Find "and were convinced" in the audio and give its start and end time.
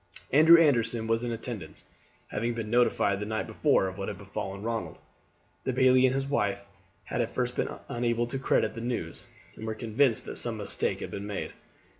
9.55-10.25